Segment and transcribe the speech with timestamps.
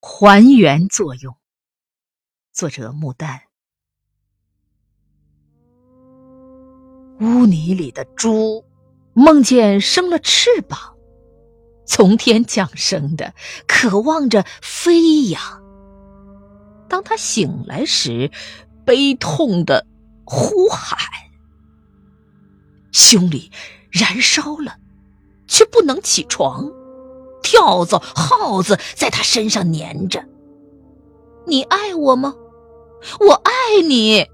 [0.00, 1.36] 还原作用。
[2.52, 3.42] 作者：木丹。
[7.20, 8.64] 污泥里的猪
[9.12, 10.96] 梦见生了翅膀，
[11.84, 13.34] 从天降生的，
[13.66, 15.40] 渴望着飞扬。
[16.88, 18.30] 当他醒来时，
[18.84, 19.84] 悲痛的
[20.24, 20.96] 呼喊，
[22.92, 23.50] 胸里
[23.90, 24.78] 燃烧了，
[25.48, 26.70] 却不能起床。
[27.58, 30.24] 跳蚤、耗子在他身上粘着。
[31.44, 32.36] 你爱我吗？
[33.18, 34.24] 我爱你。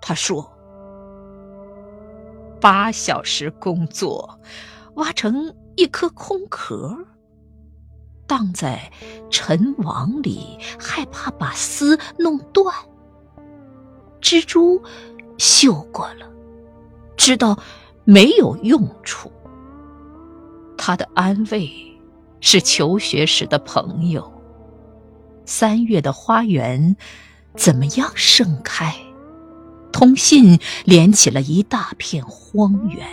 [0.00, 0.52] 他说。
[2.60, 4.38] 八小时工作，
[4.94, 6.96] 挖成一颗空壳，
[8.28, 8.92] 荡在
[9.30, 12.72] 尘网里，害怕把丝弄断。
[14.22, 14.80] 蜘蛛
[15.38, 16.30] 嗅过了，
[17.16, 17.58] 知道
[18.04, 19.30] 没有用处。
[20.78, 21.68] 他的安慰
[22.44, 24.30] 是求学时的朋友。
[25.46, 26.94] 三月的花园
[27.56, 28.94] 怎么样盛开？
[29.90, 33.08] 通信连起了一大片荒原，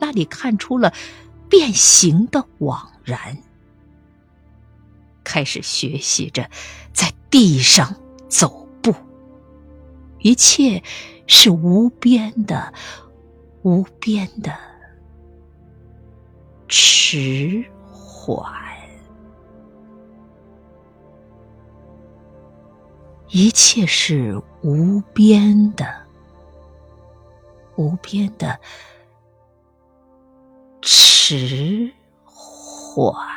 [0.00, 0.92] 那里看出了
[1.48, 3.38] 变形的枉然。
[5.22, 6.50] 开始学习着
[6.92, 7.94] 在地上
[8.28, 8.92] 走步，
[10.18, 10.82] 一切
[11.28, 12.74] 是无边的，
[13.62, 14.52] 无边的
[16.68, 17.64] 迟
[18.24, 18.50] 缓。
[23.28, 25.84] 一切是无边的，
[27.74, 28.58] 无边的
[30.80, 31.92] 迟
[32.24, 33.33] 缓。